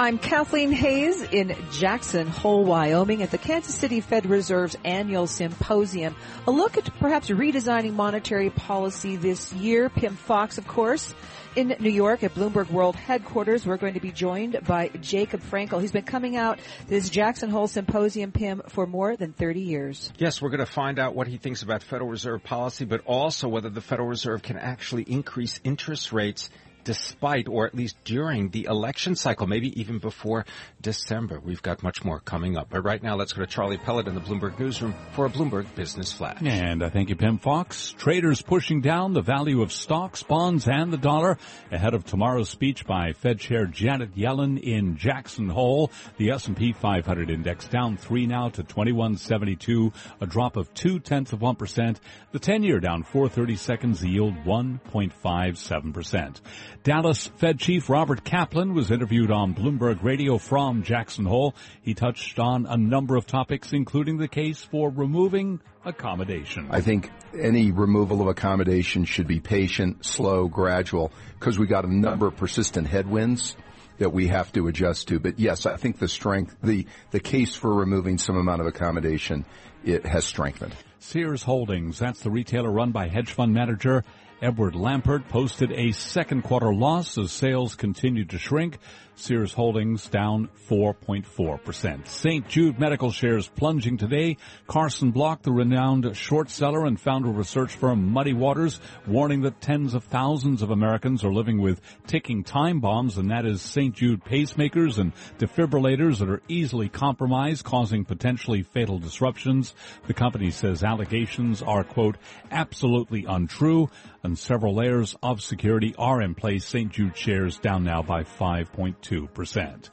[0.00, 6.14] I'm Kathleen Hays in Jackson Hole, Wyoming at the Kansas City Fed Reserve's annual symposium.
[6.46, 9.90] A look at perhaps redesigning monetary policy this year.
[9.90, 11.12] Pimm Fox, of course.
[11.56, 15.80] In New York at Bloomberg World headquarters, we're going to be joined by Jacob Frenkel.
[15.80, 20.12] He's been coming out this Jackson Hole Symposium, Pimm, for more than 30 years.
[20.16, 23.48] Yes, we're going to find out what he thinks about Federal Reserve policy, but also
[23.48, 26.50] whether the Federal Reserve can actually increase interest rates
[26.88, 30.46] despite or at least during the election cycle, maybe even before
[30.80, 31.38] December.
[31.38, 32.68] We've got much more coming up.
[32.70, 35.74] But right now, let's go to Charlie Pellet in the Bloomberg Newsroom for a Bloomberg
[35.74, 36.40] Business Flash.
[36.42, 37.92] And I thank you, Pimm Fox.
[37.98, 41.36] Traders pushing down the value of stocks, bonds, and the dollar
[41.70, 45.90] ahead of tomorrow's speech by Fed Chair Janet Yellen in Jackson Hole.
[46.16, 49.92] The S&P 500 index down three now to 2172,
[50.22, 52.00] a drop of two tenths of one percent.
[52.32, 56.40] The 10-year down 430 seconds, yield 1.57 percent.
[56.88, 61.54] Dallas Fed Chief Robert Kaplan was interviewed on Bloomberg Radio from Jackson Hole.
[61.82, 66.68] He touched on a number of topics, including the case for removing accommodation.
[66.70, 71.94] I think any removal of accommodation should be patient, slow, gradual, because we got a
[71.94, 73.54] number of persistent headwinds
[73.98, 75.20] that we have to adjust to.
[75.20, 79.44] But yes, I think the strength, the, the case for removing some amount of accommodation,
[79.84, 80.74] it has strengthened.
[81.00, 84.04] Sears Holdings, that's the retailer run by hedge fund manager
[84.40, 88.78] Edward Lampert posted a second quarter loss as sales continued to shrink.
[89.18, 92.06] Sears Holdings down 4.4%.
[92.06, 92.46] St.
[92.46, 94.36] Jude Medical shares plunging today.
[94.68, 99.60] Carson Block, the renowned short seller and founder of research firm Muddy Waters, warning that
[99.60, 103.92] tens of thousands of Americans are living with ticking time bombs, and that is St.
[103.92, 109.74] Jude pacemakers and defibrillators that are easily compromised, causing potentially fatal disruptions.
[110.06, 112.18] The company says allegations are, quote,
[112.52, 113.90] absolutely untrue
[114.28, 116.66] and several layers of security are in place.
[116.66, 116.92] St.
[116.92, 119.88] Jude shares down now by 5.2%.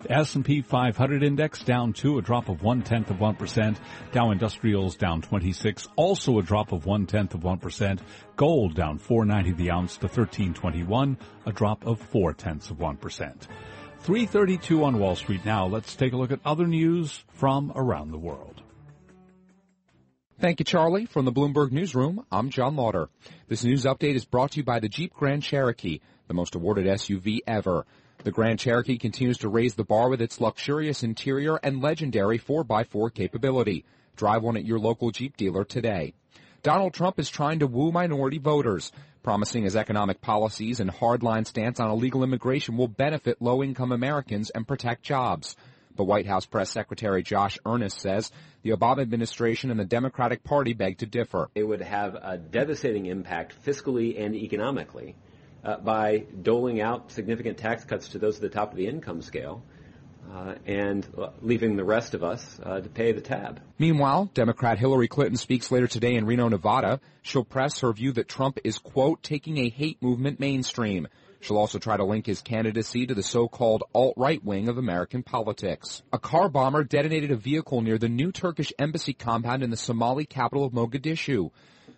[0.00, 3.76] The S&P 500 index down 2, a drop of one tenth of 1%.
[4.10, 8.00] Dow Industrials down 26, also a drop of one tenth of 1%.
[8.36, 12.98] Gold down 490 the ounce to 1321, a drop of four tenths of 1%.
[12.98, 15.66] 332 on Wall Street now.
[15.66, 18.53] Let's take a look at other news from around the world.
[20.44, 21.06] Thank you, Charlie.
[21.06, 23.08] From the Bloomberg Newsroom, I'm John Lauder.
[23.48, 26.84] This news update is brought to you by the Jeep Grand Cherokee, the most awarded
[26.84, 27.86] SUV ever.
[28.24, 33.14] The Grand Cherokee continues to raise the bar with its luxurious interior and legendary 4x4
[33.14, 33.86] capability.
[34.16, 36.12] Drive one at your local Jeep dealer today.
[36.62, 41.80] Donald Trump is trying to woo minority voters, promising his economic policies and hardline stance
[41.80, 45.56] on illegal immigration will benefit low-income Americans and protect jobs.
[45.96, 48.32] But White House Press Secretary Josh Earnest says
[48.62, 51.50] the Obama administration and the Democratic Party beg to differ.
[51.54, 55.14] It would have a devastating impact fiscally and economically
[55.64, 59.22] uh, by doling out significant tax cuts to those at the top of the income
[59.22, 59.62] scale.
[60.32, 63.60] Uh, and uh, leaving the rest of us uh, to pay the tab.
[63.78, 66.98] Meanwhile, Democrat Hillary Clinton speaks later today in Reno, Nevada.
[67.20, 71.08] She'll press her view that Trump is, quote, taking a hate movement mainstream.
[71.44, 76.02] She'll also try to link his candidacy to the so-called alt-right wing of American politics.
[76.10, 80.24] A car bomber detonated a vehicle near the new Turkish embassy compound in the Somali
[80.24, 81.50] capital of Mogadishu.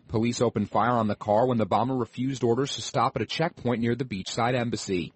[0.09, 3.27] Police opened fire on the car when the bomber refused orders to stop at a
[3.27, 5.13] checkpoint near the beachside embassy.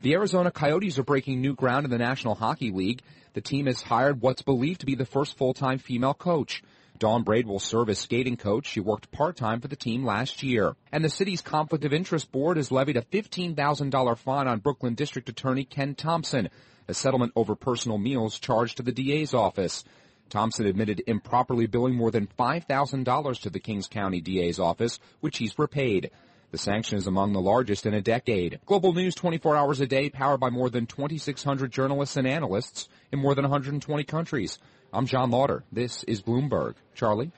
[0.00, 3.02] The Arizona Coyotes are breaking new ground in the National Hockey League.
[3.34, 6.62] The team has hired what's believed to be the first full-time female coach.
[7.00, 8.66] Dawn Braid will serve as skating coach.
[8.66, 10.76] She worked part-time for the team last year.
[10.92, 15.26] And the city's Conflict of Interest Board has levied a $15,000 fine on Brooklyn District
[15.26, 16.50] Attorney Ken Thompson,
[16.88, 19.82] a settlement over personal meals charged to the DA's office.
[20.28, 25.58] Thompson admitted improperly billing more than $5,000 to the Kings County DA's office, which he's
[25.58, 26.10] repaid.
[26.50, 28.60] The sanction is among the largest in a decade.
[28.66, 33.20] Global news 24 hours a day, powered by more than 2,600 journalists and analysts in
[33.20, 34.58] more than 120 countries.
[34.92, 35.62] I'm John Lauder.
[35.70, 36.74] This is Bloomberg.
[36.94, 37.30] Charlie?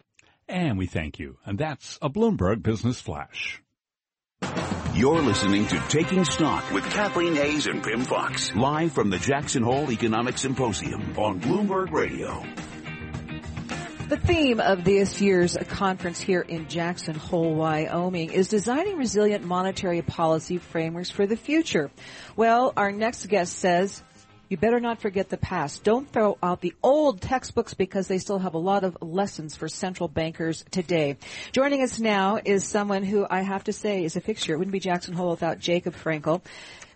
[0.49, 1.37] And we thank you.
[1.45, 3.63] And that's a Bloomberg Business Flash.
[4.95, 9.63] You're listening to Taking Stock with Kathleen Hays and Pimm Fox, live from the Jackson
[9.63, 12.43] Hole Economic Symposium on Bloomberg Radio.
[14.09, 20.03] The theme of this year's conference here in Jackson Hole, Wyoming is designing resilient monetary
[20.03, 21.91] policy frameworks for the future.
[22.37, 24.03] Well, our next guest says
[24.53, 25.83] You better not forget the past.
[25.83, 29.67] Don't throw out the old textbooks because they still have a lot of lessons for
[29.67, 31.17] central bankers today.
[31.53, 34.53] Joining us now is someone who I have to say is a fixture.
[34.53, 36.43] It wouldn't be Jackson Hole without Jacob Frenkel.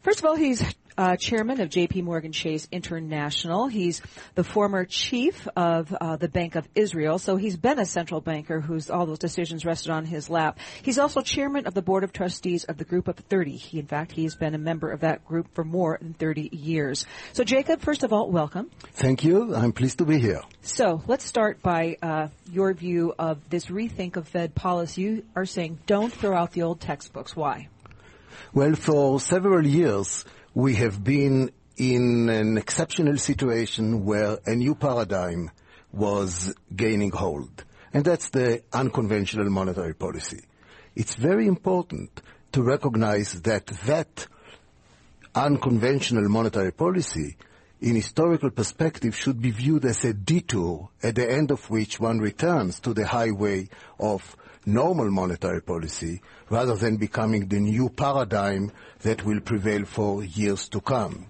[0.02, 0.62] First of all, he's
[0.98, 2.02] uh, chairman of J.P.
[2.02, 3.66] Morgan Chase International.
[3.66, 4.02] He's
[4.34, 8.60] the former chief of uh, the Bank of Israel, so he's been a central banker
[8.60, 10.58] whose all those decisions rested on his lap.
[10.82, 13.56] He's also chairman of the board of trustees of the Group of 30.
[13.56, 16.50] He, in fact, he has been a member of that group for more than 30
[16.52, 17.06] years.
[17.32, 18.70] So, Jacob, first of all, welcome.
[18.92, 19.54] Thank you.
[19.54, 20.42] I'm pleased to be here.
[20.62, 25.02] So, let's start by uh, your view of this rethink of Fed policy.
[25.02, 27.36] You are saying don't throw out the old textbooks.
[27.36, 27.68] Why?
[28.52, 30.24] Well, for several years,
[30.56, 35.50] we have been in an exceptional situation where a new paradigm
[35.92, 37.62] was gaining hold,
[37.92, 40.40] and that's the unconventional monetary policy.
[40.94, 42.22] It's very important
[42.52, 44.28] to recognize that that
[45.34, 47.36] unconventional monetary policy
[47.86, 52.18] in historical perspective should be viewed as a detour at the end of which one
[52.18, 53.68] returns to the highway
[54.00, 54.36] of
[54.66, 58.72] normal monetary policy rather than becoming the new paradigm
[59.02, 61.28] that will prevail for years to come.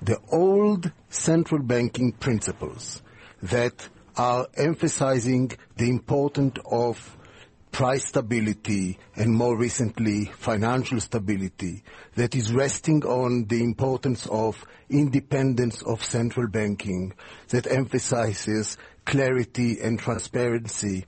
[0.00, 3.02] The old central banking principles
[3.42, 7.17] that are emphasizing the importance of
[7.70, 11.82] price stability and more recently financial stability
[12.16, 17.12] that is resting on the importance of independence of central banking
[17.48, 21.04] that emphasizes clarity and transparency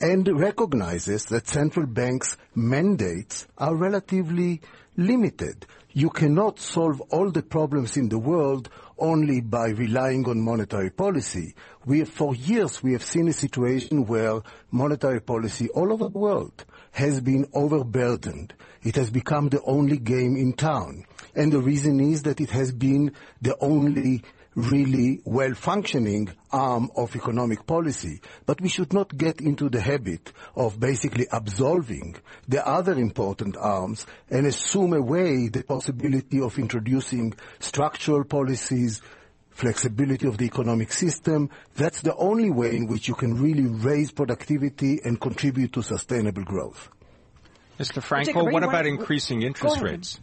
[0.00, 4.60] and recognizes that central banks' mandates are relatively
[4.96, 5.64] limited.
[5.92, 8.68] You cannot solve all the problems in the world
[9.02, 11.54] only by relying on monetary policy.
[11.84, 16.64] We for years we have seen a situation where monetary policy all over the world
[16.92, 18.54] has been overburdened.
[18.82, 21.04] It has become the only game in town.
[21.34, 24.22] And the reason is that it has been the only
[24.54, 28.20] really well-functioning arm of economic policy.
[28.46, 32.16] But we should not get into the habit of basically absolving
[32.48, 39.00] the other important arms and assume away the possibility of introducing structural policies,
[39.50, 41.50] flexibility of the economic system.
[41.76, 46.44] That's the only way in which you can really raise productivity and contribute to sustainable
[46.44, 46.88] growth.
[47.78, 48.02] Mr.
[48.02, 50.20] Frenkel, what about increasing interest rates?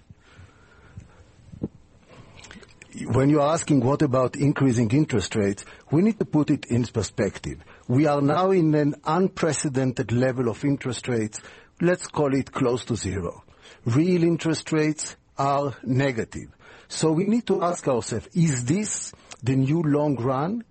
[3.06, 7.64] When you're asking what about increasing interest rates, we need to put it in perspective.
[7.88, 11.40] We are now in an unprecedented level of interest rates.
[11.82, 13.44] Let's call it close to zero.
[13.86, 16.50] Real interest rates are negative.
[16.88, 19.14] So we need to ask ourselves, is this
[19.44, 20.64] the new long run?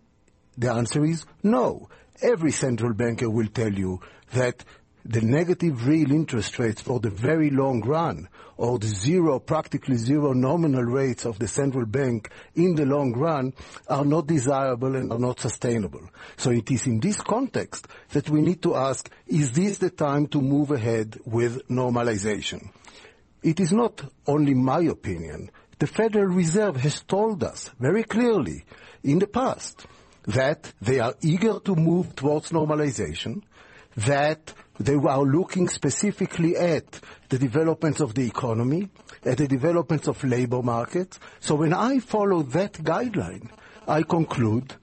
[0.56, 1.88] The answer is no.
[2.20, 4.00] Every central banker will tell you
[4.32, 4.64] that
[5.08, 8.28] the negative real interest rates for the very long run
[8.58, 13.54] or the zero, practically zero nominal rates of the central bank in the long run
[13.88, 16.06] are not desirable and are not sustainable.
[16.36, 20.26] So it is in this context that we need to ask, is this the time
[20.28, 22.70] to move ahead with normalization?
[23.42, 25.50] It is not only my opinion.
[25.78, 28.64] The Federal Reserve has told us very clearly
[29.02, 29.86] in the past
[30.26, 33.42] that they are eager to move towards normalization,
[33.96, 38.88] that they are looking specifically at the developments of the economy,
[39.24, 41.18] at the developments of labor markets.
[41.40, 43.50] So when I follow that guideline,
[43.86, 44.74] I conclude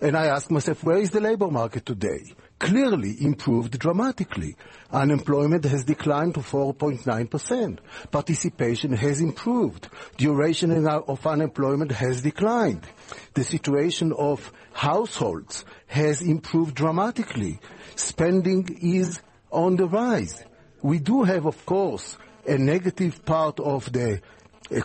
[0.00, 2.34] and I ask myself, where is the labor market today?
[2.58, 4.56] Clearly improved dramatically.
[4.90, 7.78] Unemployment has declined to 4.9%.
[8.10, 9.88] Participation has improved.
[10.16, 12.86] Duration of unemployment has declined.
[13.34, 17.60] The situation of households has improved dramatically.
[17.96, 19.20] Spending is
[19.54, 20.44] on the rise.
[20.82, 24.20] We do have, of course, a negative part of the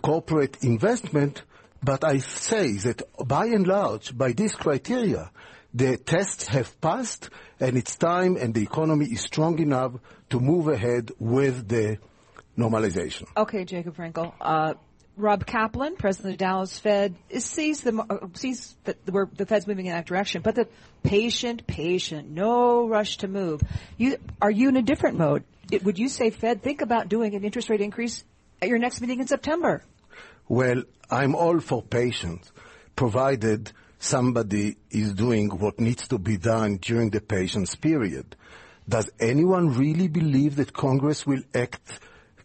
[0.02, 1.44] corporate investment,
[1.84, 5.32] but I say that by and large, by this criteria,
[5.74, 9.94] the tests have passed and it's time and the economy is strong enough
[10.30, 11.98] to move ahead with the
[12.58, 13.26] normalization.
[13.36, 14.34] Okay, Jacob Frenkel.
[14.40, 14.74] Uh,
[15.20, 19.92] Rob Kaplan, president of Dallas Fed, sees the uh, sees that the Fed's moving in
[19.92, 20.68] that direction, but the
[21.04, 23.62] patient, patient, no rush to move.
[23.98, 25.44] You are you in a different mode?
[25.72, 28.24] It, would you say, Fed, think about doing an interest rate increase
[28.62, 29.84] at your next meeting in September?
[30.48, 32.52] Well, I'm all for patience,
[32.96, 38.36] provided somebody is doing what needs to be done during the patience period.
[38.88, 42.00] Does anyone really believe that Congress will act,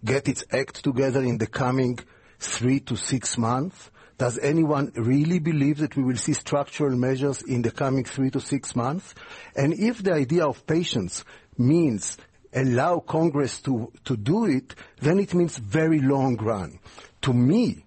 [0.04, 1.98] get its act together in the coming
[2.46, 3.90] three to six months?
[4.16, 8.40] Does anyone really believe that we will see structural measures in the coming three to
[8.40, 9.14] six months?
[9.56, 11.24] And if the idea of patience
[11.58, 12.16] means
[12.52, 16.78] allow Congress to, to do it, then it means very long run.
[17.22, 17.84] To me,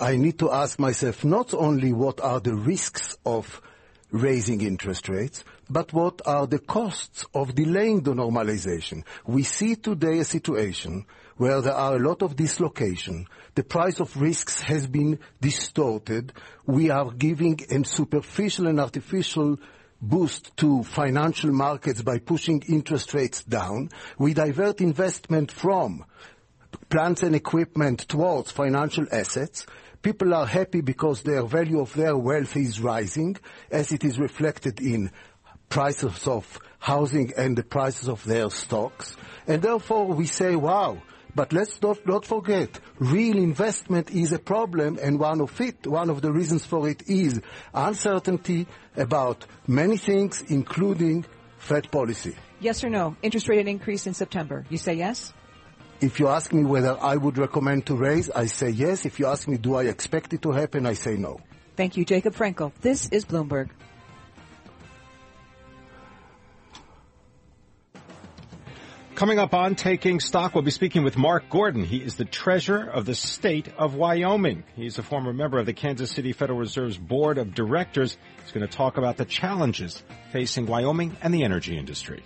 [0.00, 3.62] I need to ask myself not only what are the risks of
[4.10, 9.04] raising interest rates, but what are the costs of delaying the normalization?
[9.26, 11.06] We see today a situation
[11.36, 13.26] where there are a lot of dislocation.
[13.54, 16.32] The price of risks has been distorted.
[16.66, 19.58] We are giving a superficial and artificial
[20.00, 23.90] boost to financial markets by pushing interest rates down.
[24.18, 26.04] We divert investment from
[26.88, 29.66] plants and equipment towards financial assets.
[30.00, 33.36] People are happy because their value of their wealth is rising,
[33.70, 35.10] as it is reflected in
[35.68, 39.16] prices of housing and the prices of their stocks.
[39.46, 41.02] And therefore we say, wow,
[41.34, 46.10] but let's not, not forget, real investment is a problem and one of it, one
[46.10, 47.40] of the reasons for it is
[47.74, 51.24] uncertainty about many things, including
[51.58, 52.34] Fed policy.
[52.60, 53.16] Yes or no?
[53.22, 54.64] Interest rate increase in September.
[54.68, 55.32] You say yes?
[56.00, 59.04] If you ask me whether I would recommend to raise, I say yes.
[59.04, 61.40] If you ask me, do I expect it to happen, I say no.
[61.76, 62.72] Thank you, Jacob Frenkel.
[62.80, 63.70] This is Bloomberg.
[69.18, 71.82] Coming up on Taking Stock, we'll be speaking with Mark Gordon.
[71.82, 74.62] He is the treasurer of the state of Wyoming.
[74.76, 78.16] He's a former member of the Kansas City Federal Reserve's board of directors.
[78.44, 82.22] He's going to talk about the challenges facing Wyoming and the energy industry.